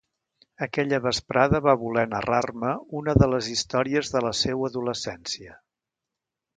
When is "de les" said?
3.23-3.53